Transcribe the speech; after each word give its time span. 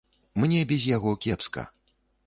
Мне 0.43 0.63
без 0.73 0.87
яго 0.95 1.15
кепска. 1.27 1.71